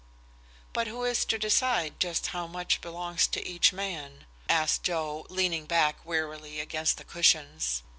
[0.73, 5.67] "But who is to decide just how much belongs to each man?" asked Joe, leaning
[5.67, 7.83] back wearily against the cushions.